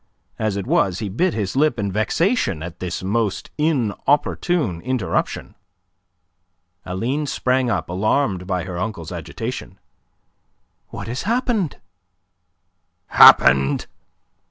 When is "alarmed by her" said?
7.87-8.79